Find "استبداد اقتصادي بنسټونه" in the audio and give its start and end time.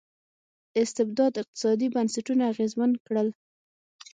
0.81-2.43